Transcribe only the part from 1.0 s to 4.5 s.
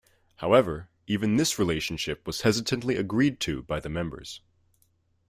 even this relationship was hesitantly agreed to by the members.